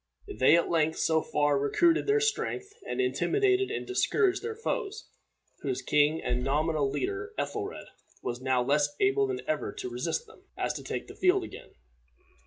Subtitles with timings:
[0.39, 5.07] They at length so far recruited their strength, and intimidated and discouraged their foes,
[5.59, 7.85] whose king and nominal leader, Ethelred,
[8.23, 11.75] was now less able than ever to resist them, as to take the field again.